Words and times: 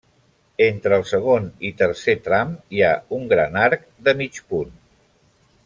Entre 0.67 0.97
el 1.01 1.03
segon 1.09 1.45
i 1.69 1.71
tercer 1.81 2.15
tram 2.29 2.55
hi 2.77 2.83
ha 2.89 2.95
un 3.19 3.29
gran 3.35 3.61
arc 3.67 3.87
de 4.09 4.17
mig 4.23 4.41
punt. 4.55 4.73